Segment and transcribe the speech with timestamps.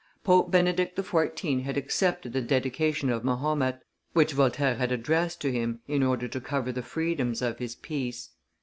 [0.23, 1.61] Pope Benedict XIV.
[1.61, 6.41] had accepted the dedication of Mahomet, which Voltaire had addressed to him in order to
[6.41, 8.31] cover the freedoms of his piece.